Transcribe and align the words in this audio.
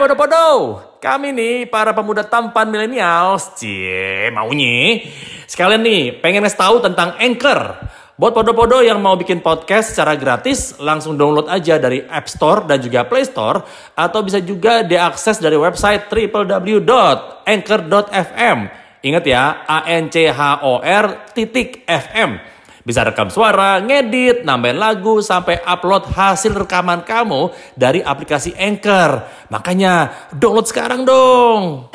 podo-podo, 0.00 0.80
kami 0.96 1.36
nih 1.36 1.68
para 1.68 1.92
pemuda 1.92 2.24
tampan 2.24 2.72
milenials, 2.72 3.52
cie 3.60 4.32
maunya. 4.32 5.04
Sekalian 5.44 5.84
nih, 5.84 6.16
pengen 6.24 6.40
ngasih 6.40 6.56
tahu 6.56 6.80
tentang 6.80 7.20
Anchor. 7.20 7.76
Buat 8.16 8.32
podo-podo 8.32 8.80
yang 8.80 8.96
mau 9.04 9.20
bikin 9.20 9.44
podcast 9.44 9.92
secara 9.92 10.16
gratis, 10.16 10.80
langsung 10.80 11.20
download 11.20 11.52
aja 11.52 11.76
dari 11.76 12.00
App 12.08 12.32
Store 12.32 12.64
dan 12.64 12.80
juga 12.80 13.04
Play 13.04 13.28
Store. 13.28 13.60
Atau 13.92 14.24
bisa 14.24 14.40
juga 14.40 14.80
diakses 14.80 15.36
dari 15.36 15.60
website 15.60 16.08
www.anchor.fm. 16.08 18.58
Ingat 19.04 19.24
ya, 19.28 19.68
A-N-C-H-O-R 19.68 21.36
titik 21.36 21.84
FM. 21.84 22.40
Bisa 22.80 23.04
rekam 23.04 23.28
suara, 23.28 23.76
ngedit, 23.84 24.40
nambahin 24.40 24.80
lagu, 24.80 25.20
sampai 25.20 25.60
upload 25.68 26.08
hasil 26.16 26.56
rekaman 26.56 27.04
kamu 27.04 27.52
dari 27.76 28.00
aplikasi 28.00 28.56
Anchor. 28.56 29.20
Makanya 29.52 30.08
download 30.32 30.64
sekarang 30.64 31.04
dong. 31.04 31.92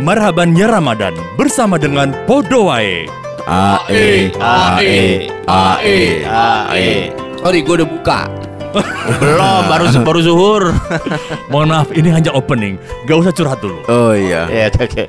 Marhabannya 0.00 0.64
Ramadan 0.64 1.14
bersama 1.36 1.76
dengan 1.76 2.16
Podowae. 2.24 3.04
AE, 3.44 4.32
AE, 4.40 5.28
AE, 5.44 5.98
AE. 6.24 7.12
Sorry, 7.44 7.60
gue 7.60 7.74
udah 7.84 7.88
buka. 7.88 8.20
Belum, 9.20 9.62
baru 9.68 9.84
baru 10.00 10.20
zuhur. 10.24 10.64
Mohon 11.52 11.68
maaf, 11.76 11.88
ini 11.92 12.08
hanya 12.08 12.32
opening. 12.32 12.80
Gak 13.04 13.20
usah 13.20 13.32
curhat 13.36 13.60
dulu. 13.60 13.84
Oh 13.86 14.16
iya. 14.16 14.48
Ya, 14.48 14.66
oke. 14.72 15.04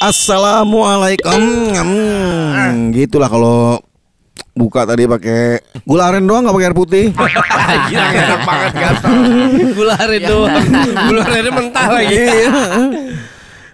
Assalamualaikum. 0.00 1.40
Hmm, 1.76 2.88
gitulah 2.90 3.28
kalau 3.28 3.76
buka 4.56 4.88
tadi 4.88 5.04
pakai 5.04 5.60
gula 5.84 6.08
aren 6.08 6.24
doang 6.24 6.48
nggak 6.48 6.56
pakai 6.56 6.66
air 6.66 6.74
putih. 6.74 7.04
Gila 7.12 8.06
enak 8.08 8.40
banget 8.42 8.72
gatal. 8.74 9.12
Gula 9.76 9.94
aren 9.94 10.22
doang. 10.24 10.64
Gula 11.04 11.22
arennya 11.22 11.52
mentah 11.52 11.86
lagi. 11.92 12.16
Iya. 12.16 12.48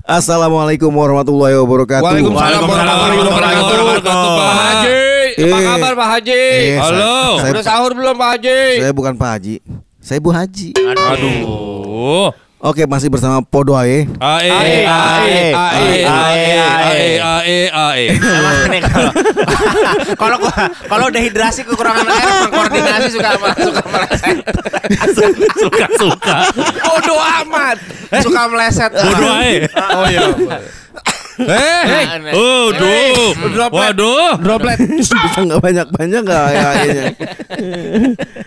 Assalamualaikum 0.03 0.91
warahmatullahi 0.91 1.55
wabarakatuh. 1.63 2.03
Waalaikumsalam 2.03 2.63
warahmatullahi 2.63 3.57
wabarakatuh. 3.79 4.19
Pak 4.35 4.55
Haji, 4.59 4.99
apa 5.39 5.57
Eh. 5.57 5.63
kabar 5.65 5.93
Pak 5.95 6.09
Haji? 6.11 6.43
Eh, 6.43 6.79
Halo. 6.79 7.19
Udah 7.39 7.63
sahur 7.63 7.91
belum 7.95 8.15
Pak 8.15 8.29
Haji? 8.35 8.59
saya 8.83 8.91
bukan 8.91 9.15
Pak 9.15 9.31
Haji. 9.31 9.55
Saya 10.03 10.19
Bu 10.19 10.31
Haji. 10.31 10.75
Aduh. 10.75 12.35
Oke, 12.57 12.89
masih 12.89 13.13
bersama 13.13 13.45
Podoae. 13.45 14.09
Ae, 14.17 14.49
Ae, 14.49 14.75
ae, 14.89 15.53
ae, 15.53 15.93
ae, 16.09 16.09
ae, 16.09 17.07
ae, 17.21 17.59
ae. 17.69 18.05
Kalau 18.89 19.13
kalau 20.17 20.39
kalau 20.89 21.07
dehidrasi 21.13 21.69
kekurangan 21.69 22.09
air 22.09 22.49
koordinasi 22.49 23.09
suka 23.13 23.31
suka 23.61 23.83
meleset. 23.93 24.37
Suka-suka. 25.61 26.37
Bodoh 26.81 27.21
amat. 27.45 27.77
Suka 28.25 28.43
meleset. 28.49 28.91
Bodoh 29.05 29.33
ae. 29.37 29.69
Oh 29.93 30.05
iya. 30.09 30.25
Eh, 31.37 31.83
waduh. 32.33 33.33
Waduh. 33.69 34.33
Droplet. 34.41 34.79
Bisa 35.01 35.41
nggak 35.45 35.61
banyak-banyak 35.61 36.21
nggak 36.25 36.45
ya 36.49 36.67
AE-nya? 36.73 37.07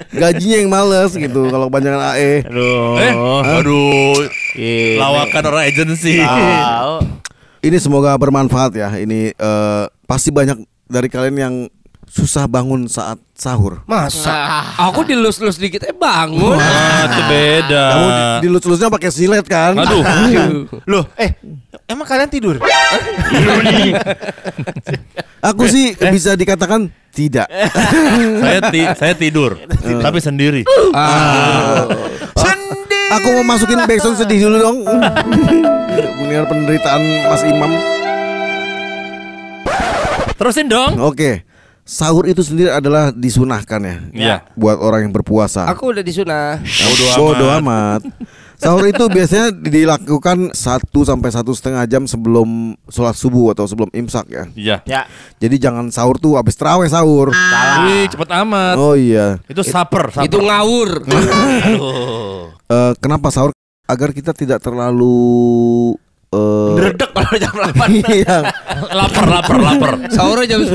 Gajinya 0.09 0.58
yang 0.58 0.70
males 0.73 1.12
gitu 1.14 1.50
kalau 1.54 1.70
kebanyakan 1.70 2.02
AE. 2.17 2.34
Aduh. 2.50 2.98
Eh, 2.98 3.14
aduh. 3.62 4.14
Lawakan 4.98 5.44
orang 5.54 5.64
agency. 5.70 6.22
Tahu. 6.26 6.95
Ini 7.60 7.78
semoga 7.78 8.16
bermanfaat 8.17 8.72
ya. 8.73 8.90
Ini 8.98 9.36
eh, 9.38 9.84
pasti 10.10 10.34
banyak 10.34 10.58
dari 10.90 11.08
kalian 11.12 11.36
yang 11.38 11.56
susah 12.10 12.50
bangun 12.50 12.90
saat 12.90 13.22
sahur. 13.38 13.86
Masa? 13.86 14.66
Aku 14.90 15.06
dilus-lus 15.06 15.56
dikit 15.56 15.86
eh 15.86 15.94
bangun. 15.94 16.58
Ah, 16.58 17.06
itu 17.06 17.22
beda. 17.30 17.83
Kamu 17.94 18.08
di- 18.10 18.26
dilus-lusnya 18.44 18.89
pakai 18.89 19.10
silet 19.14 19.45
kan? 19.45 19.78
Aduh. 19.78 20.04
Loh, 20.92 21.06
eh 21.16 21.38
emang 21.86 22.10
kalian 22.10 22.28
tidur? 22.28 22.58
Aku 25.39 25.70
sih 25.70 25.94
bisa 25.95 26.33
dikatakan 26.36 26.89
tidak. 27.14 27.48
saya 28.44 28.60
ti 28.67 28.82
saya 28.98 29.14
tidur, 29.16 29.56
tapi 30.02 30.20
sendiri. 30.20 30.66
Ah. 30.92 31.88
Aku 33.10 33.42
mau 33.42 33.58
masukin 33.58 33.82
backsound 33.89 34.22
sedih 34.22 34.45
dulu 34.45 34.58
dong. 34.62 34.78
Mendengar 36.22 36.45
penderitaan 36.45 37.02
Mas 37.26 37.42
Imam. 37.42 37.72
Terusin 40.38 40.70
dong. 40.70 40.94
Oke. 41.02 41.48
Sahur 41.89 42.30
itu 42.30 42.45
sendiri 42.45 42.70
adalah 42.70 43.10
disunahkan 43.10 43.82
ya. 43.82 43.98
Iya. 44.14 44.36
Buat 44.54 44.77
orang 44.77 45.10
yang 45.10 45.14
berpuasa. 45.17 45.66
Aku 45.73 45.89
udah 45.89 46.05
disunah. 46.05 46.61
Bodoh 47.17 47.50
amat. 47.58 48.05
Sahur 48.61 48.86
itu 48.86 49.02
biasanya 49.10 49.50
dilakukan 49.50 50.54
satu 50.54 51.02
sampai 51.02 51.33
satu 51.33 51.50
setengah 51.50 51.89
jam 51.89 52.05
sebelum 52.05 52.77
sholat 52.94 53.17
subuh 53.17 53.58
atau 53.58 53.66
sebelum 53.66 53.89
imsak 53.89 54.30
ya. 54.30 54.45
Iya. 54.54 54.77
Ya. 54.86 55.10
Jadi 55.42 55.58
jangan 55.58 55.89
sahur 55.89 56.22
tuh 56.22 56.38
habis 56.38 56.54
terawih 56.54 56.86
sahur. 56.86 57.33
Wih, 57.33 58.06
cepet 58.06 58.30
amat. 58.38 58.77
Oh 58.77 58.94
iya. 58.94 59.42
Itu 59.50 59.66
saper, 59.66 60.14
saper. 60.14 60.30
Itu 60.30 60.45
ngawur. 60.45 61.10
Aduh. 61.10 62.54
Eh, 62.70 62.94
kenapa 63.02 63.33
sahur? 63.33 63.50
Agar 63.89 64.14
kita 64.14 64.30
tidak 64.38 64.61
terlalu 64.61 65.98
eh 66.30 66.73
Dredek 66.77 67.08
kalau 67.30 67.40
jam 67.45 67.54
8. 67.54 67.94
iya. 68.17 68.38
lapar, 68.90 69.26
lapar, 69.30 69.58
lapar. 69.62 69.92
Sahurnya 70.10 70.58
jam 70.58 70.62
10. 70.66 70.73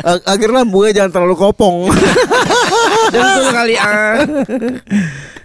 Ag- 0.00 0.24
Agar 0.24 0.48
lambungnya 0.48 0.92
jangan 0.96 1.10
terlalu 1.20 1.36
kopong. 1.36 1.92
Jam 3.12 3.24
10 3.44 3.52
kali 3.52 3.74
ah. 3.76 4.16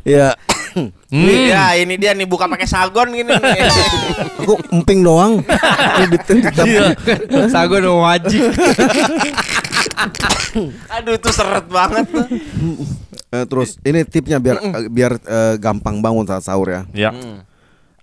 ya. 0.07 0.31
Nih, 1.11 1.51
Ya, 1.51 1.73
ini 1.75 1.99
dia 1.99 2.15
nih 2.15 2.23
buka 2.23 2.47
pakai 2.47 2.69
sagon 2.69 3.11
gini 3.11 3.27
nih. 3.27 3.59
Aku 4.45 4.55
emping 4.71 5.03
doang. 5.03 5.43
Iya. 6.63 6.95
Sagon 7.51 7.83
wajib. 7.99 8.55
Aduh 10.95 11.13
itu 11.19 11.29
seret 11.33 11.65
banget 11.67 12.05
tuh. 12.07 12.27
Eh, 13.27 13.43
terus 13.43 13.75
ini 13.83 14.07
tipnya 14.07 14.39
biar 14.39 14.87
biar 14.87 15.19
eh, 15.19 15.55
gampang 15.59 15.99
bangun 15.99 16.23
saat 16.23 16.47
sahur 16.47 16.71
ya. 16.71 16.81
Ya. 16.95 17.11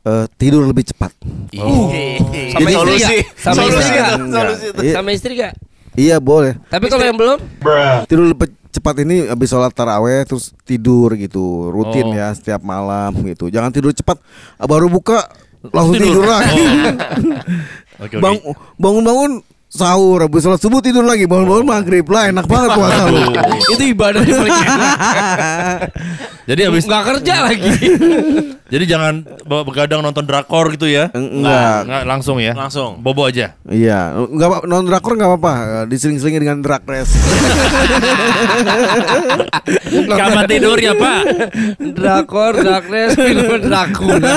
Eh, 0.04 0.26
tidur 0.36 0.62
lebih 0.62 0.84
cepat. 0.84 1.16
Sama 1.16 2.60
Jadi- 2.60 2.68
istri 2.68 2.76
solusi. 2.76 3.00
gak? 3.00 3.12
Sama 3.34 3.54
Solusi 3.56 3.72
istri 3.74 3.94
gak? 3.94 4.08
solusi 4.28 4.64
itu. 4.66 4.80
Iya, 4.82 4.92
Sama 4.92 5.08
istri 5.10 5.32
gak? 5.34 5.52
iya 5.94 6.16
boleh. 6.18 6.52
Tapi 6.66 6.86
kalau 6.86 7.04
yang 7.04 7.16
belum? 7.16 7.38
Tidur 8.04 8.26
lebih 8.26 8.48
cepat 8.68 8.94
ini 9.00 9.24
habis 9.24 9.48
sholat 9.48 9.70
taraweh 9.70 10.20
terus 10.24 10.52
tidur 10.60 11.14
gitu 11.14 11.70
rutin 11.70 12.04
Oh. 12.04 12.12
ya 12.12 12.28
setiap 12.30 12.60
malam 12.60 13.16
gitu. 13.24 13.48
Jangan 13.48 13.70
tidur 13.70 13.90
cepat 13.90 14.20
baru 14.58 14.90
buka 14.90 15.24
langsung 15.66 15.94
tidur, 15.94 16.20
Tidur. 16.20 16.26
lagi. 16.28 16.64
Oke, 17.94 18.18
oke. 18.18 18.20
Bang 18.20 18.36
bangun-bangun 18.76 19.32
sahur 19.74 20.22
habis 20.22 20.46
sholat 20.46 20.62
subuh 20.62 20.78
tidur 20.78 21.02
lagi 21.02 21.26
bangun-bangun 21.26 21.66
maghrib 21.66 22.06
lah 22.06 22.30
enak 22.30 22.46
banget 22.46 22.70
puasa 22.78 23.02
lu. 23.10 23.26
Itu 23.74 23.82
ibadah 23.90 24.22
yang 24.22 24.38
paling 24.46 24.54
enak. 24.54 24.98
Jadi 26.48 26.60
habis 26.62 26.84
Nggak 26.86 27.04
kerja 27.10 27.34
lagi. 27.48 27.72
jadi 28.74 28.84
jangan 28.84 29.24
begadang 29.48 30.04
nonton 30.04 30.28
drakor 30.28 30.68
gitu 30.76 30.84
ya. 30.84 31.08
Enggak. 31.16 31.88
Enggak 31.88 32.02
langsung 32.04 32.36
ya. 32.36 32.52
Langsung. 32.52 33.00
Bobo 33.00 33.24
aja. 33.24 33.56
Iya, 33.64 34.12
enggak 34.12 34.48
apa 34.52 34.58
non 34.68 34.84
drakor 34.84 35.16
enggak 35.16 35.30
apa-apa. 35.32 35.88
Disering-seringin 35.88 36.44
dengan 36.44 36.58
drag 36.60 36.84
race. 36.84 37.16
Kapan 40.20 40.44
tidur 40.44 40.76
ya, 40.76 40.92
Pak? 40.92 41.20
Drakor, 41.96 42.52
Drakres, 42.60 43.16
film 43.16 43.64
Dracula. 43.64 44.36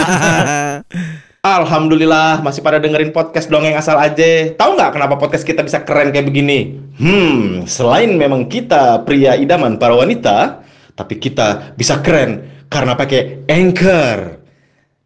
Alhamdulillah 1.48 2.44
masih 2.44 2.60
pada 2.60 2.76
dengerin 2.76 3.16
podcast 3.16 3.48
dongeng 3.48 3.80
asal 3.80 3.96
aja. 3.96 4.52
Tahu 4.52 4.76
nggak 4.76 5.00
kenapa 5.00 5.16
podcast 5.16 5.48
kita 5.48 5.64
bisa 5.64 5.80
keren 5.88 6.12
kayak 6.12 6.28
begini? 6.28 6.76
Hmm, 7.00 7.64
selain 7.64 8.20
memang 8.20 8.52
kita 8.52 9.08
pria 9.08 9.40
idaman 9.40 9.80
para 9.80 9.96
wanita, 9.96 10.60
tapi 11.00 11.16
kita 11.16 11.72
bisa 11.80 12.04
keren 12.04 12.44
karena 12.68 13.00
pakai 13.00 13.48
Anchor. 13.48 14.44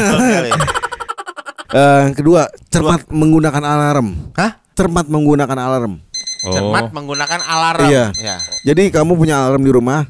Eh, 1.73 2.13
kedua, 2.13 2.45
cermat 2.69 3.09
menggunakan 3.09 3.65
alarm. 3.65 4.29
Hah? 4.37 4.61
Cermat 4.77 5.09
menggunakan 5.09 5.57
alarm. 5.57 6.05
Cermat 6.45 6.93
menggunakan 6.93 7.41
alarm. 7.41 7.89
Iya. 7.89 8.13
Ya. 8.13 8.37
Jadi 8.61 8.93
kamu 8.93 9.17
punya 9.17 9.41
alarm 9.41 9.65
di 9.65 9.73
rumah. 9.73 10.05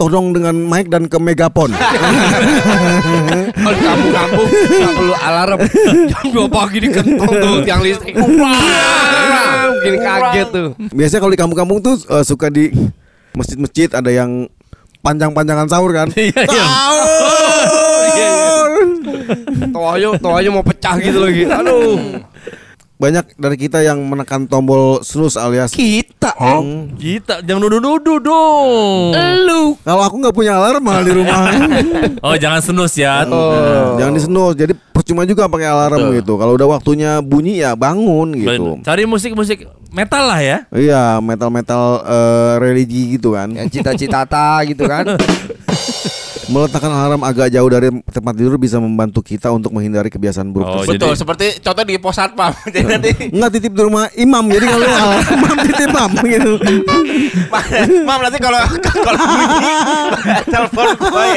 Todong 0.00 0.32
dengan 0.32 0.56
mic 0.56 0.88
dan 0.88 1.12
ke 1.12 1.20
megapon. 1.20 1.76
Kalau 1.76 3.74
di 3.76 3.84
kampung-kampung 3.84 4.48
nggak 4.48 4.94
perlu 4.96 5.12
alarm. 5.12 5.60
Jam 6.08 6.24
2 6.32 6.40
pagi 6.48 6.88
dikentong 6.88 7.28
tuh 7.28 7.60
tiang 7.68 7.84
listrik. 7.84 8.16
Bikin 8.16 10.00
kaget 10.00 10.48
tuh. 10.48 10.72
Biasanya 10.96 11.20
kalau 11.20 11.32
di 11.36 11.40
kampung-kampung 11.44 11.84
tuh 11.84 12.00
eh, 12.00 12.24
suka 12.24 12.48
di 12.48 12.72
masjid-masjid 13.36 13.92
ada 13.92 14.08
yang 14.08 14.48
panjang-panjangan 15.04 15.68
sahur 15.68 15.92
kan. 15.92 16.08
Iya, 16.16 16.48
iya. 16.48 16.64
Sahur. 16.64 17.04
Toayo, 19.70 20.16
toayo 20.16 20.48
mau 20.48 20.64
pecah 20.64 20.96
gitu 20.96 21.20
lagi. 21.20 21.44
Aduh. 21.44 22.24
Banyak 23.00 23.32
dari 23.34 23.56
kita 23.56 23.80
yang 23.80 23.96
menekan 24.04 24.44
tombol 24.44 25.00
snooze 25.00 25.40
alias 25.40 25.72
Kita. 25.72 26.36
Kita 27.00 27.40
jangan 27.40 27.64
nuduh-nuduh 27.64 28.20
dong. 28.20 29.16
Lu. 29.40 29.72
Kalau 29.80 30.02
aku 30.04 30.20
nggak 30.20 30.36
punya 30.36 30.60
alarm 30.60 30.84
malah 30.84 31.00
di 31.00 31.12
rumah. 31.16 31.48
Oh, 32.20 32.36
jangan 32.36 32.60
senus 32.60 32.92
ya. 32.92 33.24
Nah, 33.24 33.96
Jangan 33.96 34.12
di 34.12 34.20
snooze. 34.20 34.56
Jadi 34.60 34.72
percuma 34.92 35.24
juga 35.24 35.48
pakai 35.48 35.64
alarm 35.64 36.12
gitu. 36.12 36.36
Kalau 36.36 36.52
udah 36.52 36.68
waktunya 36.68 37.24
bunyi 37.24 37.64
ya 37.64 37.72
bangun 37.72 38.36
gitu. 38.36 38.76
Ben- 38.76 38.84
Cari 38.84 39.08
musik-musik 39.08 39.64
metal 39.88 40.28
lah 40.28 40.40
ya. 40.44 40.58
Iya, 40.68 41.24
metal-metal 41.24 42.04
eh, 42.04 42.52
religi 42.60 43.16
gitu 43.16 43.32
kan. 43.32 43.48
Yang 43.48 43.80
cita-cita 43.80 44.60
gitu 44.68 44.84
kan. 44.84 45.16
Meletakkan 46.50 46.90
alarm 46.90 47.22
agak 47.22 47.46
jauh 47.48 47.70
dari 47.70 47.88
tempat 48.04 48.34
tidur 48.34 48.58
bisa 48.58 48.76
membantu 48.76 49.22
kita 49.22 49.48
untuk 49.48 49.70
menghindari 49.70 50.10
kebiasaan 50.10 50.50
buruk 50.50 50.66
Oh, 50.66 50.74
tersebut. 50.82 50.98
Betul, 50.98 51.08
jadi- 51.08 51.20
seperti 51.22 51.46
contoh 51.62 51.84
di 51.84 51.94
pos 51.96 52.14
satpam. 52.14 52.52
Jadi 52.74 52.86
nanti 52.86 53.10
Enggak 53.30 53.50
titip 53.54 53.72
di 53.72 53.82
rumah 53.82 54.10
imam. 54.12 54.44
Jadi 54.50 54.66
kalau 54.66 54.86
alarm 54.86 55.22
imam 55.38 55.56
titip 55.62 55.86
imam 55.86 56.10
gitu. 56.26 56.52
Mam 58.02 58.18
nanti 58.20 58.38
kalau 58.38 58.60
kalau 58.82 59.20
bunyi 59.20 59.46
telepon 60.44 60.86
gue. 60.98 61.30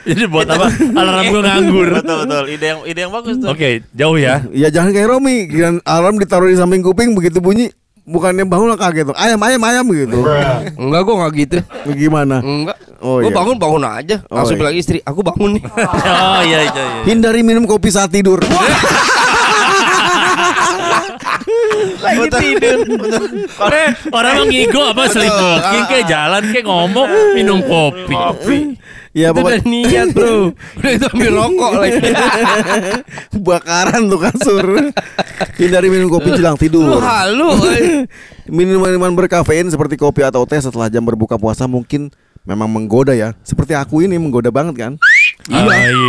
Jadi 0.00 0.22
buat 0.26 0.48
apa? 0.48 0.66
Alarm 0.72 1.24
gue 1.28 1.40
nganggur. 1.42 1.88
Betul 2.00 2.16
betul. 2.24 2.44
Ide 2.48 2.66
yang 2.66 2.80
ide 2.88 3.00
yang 3.04 3.12
bagus 3.12 3.36
tuh. 3.36 3.48
Oke, 3.52 3.84
jauh 3.92 4.16
ya. 4.16 4.40
Ya 4.50 4.72
jangan 4.72 4.90
kayak 4.90 5.08
Romi, 5.10 5.52
alarm 5.84 6.16
ditaruh 6.16 6.48
di 6.48 6.56
samping 6.56 6.80
kuping 6.80 7.12
begitu 7.12 7.38
bunyi 7.38 7.68
bukannya 8.06 8.44
bangun 8.48 8.68
lah 8.72 8.78
kaget 8.78 9.04
tuh. 9.12 9.16
Ayam 9.16 9.40
ayam 9.44 9.62
ayam 9.64 9.84
gitu. 9.92 10.18
Enggak 10.76 11.00
gua 11.04 11.14
enggak 11.20 11.32
gitu. 11.36 11.56
Bagaimana? 11.86 12.36
Enggak. 12.40 12.76
Oh, 13.00 13.20
gua 13.20 13.32
iya. 13.32 13.36
bangun 13.36 13.56
bangun 13.56 13.82
aja. 13.84 14.16
Oh, 14.28 14.36
Langsung 14.40 14.56
iya. 14.56 14.62
bilang 14.64 14.76
istri, 14.76 14.98
aku 15.00 15.20
bangun 15.24 15.56
nih. 15.56 15.64
Oh 16.10 16.42
iya 16.44 16.58
iya. 16.68 16.72
iya. 16.72 16.84
Hindari 17.08 17.40
minum 17.40 17.64
kopi 17.64 17.88
saat 17.88 18.12
tidur. 18.12 18.40
Lagi 22.00 22.28
tidur. 22.28 22.78
Eh, 23.70 23.88
orang 24.12 24.32
mau 24.40 24.46
ngigo 24.48 24.82
apa 24.84 25.02
sleepwalking 25.08 25.84
kayak 25.88 26.06
jalan 26.08 26.42
kayak 26.52 26.66
ngomong 26.66 27.08
minum 27.36 27.58
kopi. 27.64 28.14
Ya 29.10 29.28
Itu 29.28 29.42
udah 29.42 29.58
pokoknya 29.58 29.60
niat, 29.64 30.08
Bro. 30.10 30.34
Udah 30.78 30.90
itu 30.92 31.06
ambil 31.08 31.30
rokok 31.34 31.72
lagi. 31.76 32.00
bakaran 33.40 34.02
tuh 34.06 34.20
kasur. 34.20 34.66
Hindari 35.56 35.88
minum 35.88 36.08
kopi 36.08 36.30
jelang 36.32 36.54
Lu 36.54 36.60
tidur. 36.60 37.00
halu. 37.00 37.50
eh. 37.70 38.04
Minuman-minuman 38.50 39.14
berkafein 39.14 39.66
seperti 39.66 39.94
kopi 39.94 40.22
atau 40.22 40.42
teh 40.42 40.58
setelah 40.58 40.86
jam 40.86 41.02
berbuka 41.02 41.34
puasa 41.34 41.66
mungkin 41.66 42.10
memang 42.42 42.66
menggoda 42.66 43.14
ya. 43.14 43.34
Seperti 43.40 43.74
aku 43.74 44.02
ini 44.02 44.18
menggoda 44.18 44.50
banget 44.50 44.74
kan. 44.76 44.92
Iya. 45.46 45.66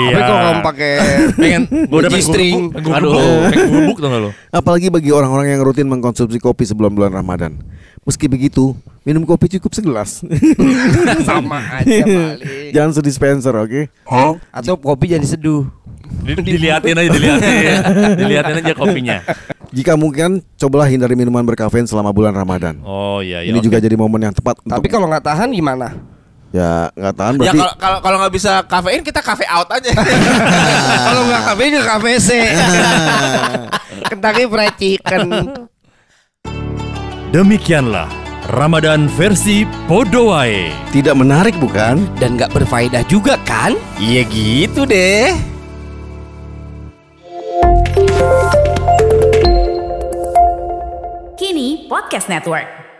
Tapi 0.09 0.21
kalau 0.21 0.39
kamu 0.39 0.62
pakai 0.62 0.92
pengen 1.36 1.62
udah 1.88 2.09
G-string. 2.09 2.74
gubuk, 2.74 2.94
aduh, 2.94 3.13
pengen 3.48 3.68
gubuk 3.69 3.98
tuh 3.98 4.09
lo. 4.09 4.30
Apalagi 4.50 4.89
bagi 4.89 5.09
orang-orang 5.09 5.53
yang 5.53 5.62
rutin 5.62 5.86
mengkonsumsi 5.86 6.38
kopi 6.38 6.65
sebelum 6.65 6.94
bulan 6.94 7.13
Ramadan. 7.13 7.62
Meski 8.01 8.25
begitu, 8.25 8.74
minum 9.06 9.21
kopi 9.21 9.45
cukup 9.57 9.77
segelas. 9.77 10.25
sama 11.30 11.62
aja 11.77 12.01
paling. 12.01 12.74
Jangan 12.74 12.92
sedispenser, 12.98 13.53
oke? 13.53 13.94
Atau 14.50 14.74
kopi 14.81 15.13
jadi 15.13 15.21
seduh. 15.21 15.69
Di- 16.25 16.33
diliatin 16.42 16.98
aja, 16.98 17.09
diliatin. 17.13 17.77
diliatin 18.19 18.56
aja 18.65 18.74
kopinya. 18.74 19.18
Jika 19.71 19.94
mungkin, 19.95 20.42
cobalah 20.57 20.89
hindari 20.89 21.13
minuman 21.13 21.45
berkafein 21.45 21.86
selama 21.86 22.09
bulan 22.09 22.33
Ramadan. 22.33 22.81
Oh 22.81 23.21
iya 23.21 23.45
iya. 23.45 23.53
Ini 23.53 23.62
oke. 23.62 23.65
juga 23.69 23.77
jadi 23.77 23.94
momen 23.95 24.19
yang 24.19 24.36
tepat 24.36 24.57
Tapi 24.59 24.81
untuk 24.81 24.92
kalau 24.98 25.06
nggak 25.07 25.25
tahan 25.25 25.50
gimana? 25.53 25.94
ya 26.51 26.92
nggak 27.00 27.15
tahan 27.15 27.33
Ya 27.39 27.39
berarti 27.39 27.59
kalau 27.63 27.74
kalau 27.80 27.98
kalau 28.03 28.18
nggak 28.19 28.33
bisa 28.36 28.51
kafein 28.68 29.00
kita 29.07 29.24
kafe 29.24 29.48
out 29.48 29.71
aja. 29.71 29.88
Kalau 31.07 31.21
nggak 31.24 31.44
kafe 31.48 31.63
ke 31.71 31.81
kafe 31.86 32.12
C. 32.19 32.30
Kentucky 34.12 34.44
Fried 34.51 34.75
Chicken. 34.75 35.24
Demikianlah 37.31 38.12
Ramadan 38.51 39.07
versi 39.07 39.63
Podowae. 39.88 40.68
tidak 40.92 41.16
menarik 41.16 41.56
bukan? 41.63 42.04
Dan 42.19 42.36
nggak 42.36 42.51
berfaedah 42.51 43.07
juga 43.07 43.39
kan? 43.48 43.72
Iya 43.95 44.28
gitu 44.28 44.83
deh. 44.83 45.31
Kini 51.39 51.88
Podcast 51.88 52.28
Network. 52.28 52.90